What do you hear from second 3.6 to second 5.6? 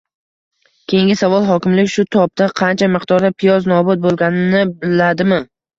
nobud bo‘lganini biladimi?